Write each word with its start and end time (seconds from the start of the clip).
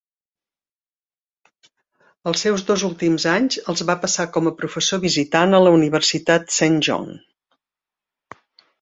Els 2.31 2.41
seus 2.45 2.63
dos 2.71 2.85
últims 2.89 3.27
anys 3.35 3.59
els 3.75 3.85
va 3.91 3.97
passar 4.07 4.27
com 4.39 4.51
a 4.53 4.57
professor 4.65 5.05
visitant 5.07 5.57
a 5.57 5.63
la 5.69 5.77
Universitat 5.81 6.53
Saint 6.61 6.85
John. 6.89 7.17